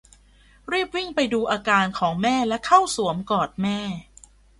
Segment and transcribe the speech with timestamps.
[0.71, 3.79] รีบวิ่งไปดูอาการของแม่และเข้าสวมกอดแม่